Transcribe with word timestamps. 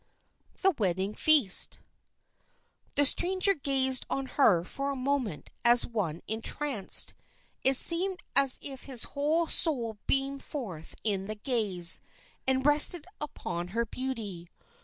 The 0.59 0.71
Wedding 0.79 1.13
Feast 1.13 1.77
The 2.95 3.05
stranger 3.05 3.53
gazed 3.53 4.07
on 4.09 4.25
her 4.25 4.63
for 4.63 4.89
a 4.91 4.95
moment 4.95 5.51
as 5.63 5.85
one 5.85 6.23
entranced. 6.27 7.13
It 7.63 7.75
seemed 7.75 8.21
as 8.35 8.57
if 8.63 8.85
his 8.85 9.03
whole 9.03 9.45
soul 9.45 9.99
beamed 10.07 10.43
forth 10.43 10.95
in 11.03 11.27
the 11.27 11.35
gaze, 11.35 12.01
and 12.47 12.65
rested 12.65 13.05
upon 13.21 13.67
her 13.77 13.85
beauty. 13.85 14.49